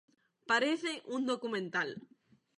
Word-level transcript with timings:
Parece 0.51 0.91
un 1.15 1.21
documental. 1.31 1.89